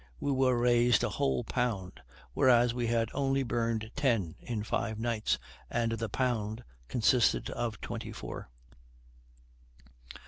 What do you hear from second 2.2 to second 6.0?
whereas we had only burned ten, in five nights, and